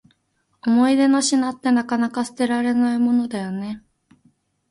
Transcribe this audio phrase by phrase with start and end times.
[0.65, 3.83] 思い出の品って、なかなか捨てられないものだよね。